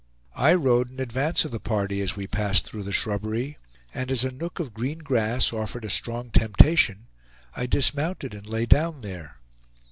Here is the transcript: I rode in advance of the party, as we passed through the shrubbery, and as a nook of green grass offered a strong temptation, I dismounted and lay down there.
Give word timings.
I 0.35 0.55
rode 0.55 0.89
in 0.89 0.99
advance 0.99 1.45
of 1.45 1.51
the 1.51 1.59
party, 1.59 2.01
as 2.01 2.15
we 2.15 2.25
passed 2.25 2.65
through 2.65 2.81
the 2.81 2.91
shrubbery, 2.91 3.57
and 3.93 4.09
as 4.09 4.23
a 4.23 4.31
nook 4.31 4.59
of 4.59 4.73
green 4.73 4.97
grass 4.97 5.53
offered 5.53 5.85
a 5.85 5.91
strong 5.91 6.31
temptation, 6.31 7.05
I 7.55 7.67
dismounted 7.67 8.33
and 8.33 8.47
lay 8.47 8.65
down 8.65 9.01
there. 9.01 9.37